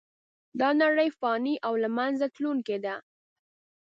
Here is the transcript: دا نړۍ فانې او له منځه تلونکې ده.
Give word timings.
دا 0.59 0.69
نړۍ 0.81 1.09
فانې 1.19 1.55
او 1.67 1.73
له 1.83 1.89
منځه 1.97 2.25
تلونکې 2.35 2.77
ده. 2.85 2.95